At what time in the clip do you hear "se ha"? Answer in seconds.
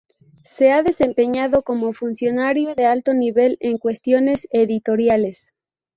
0.45-0.81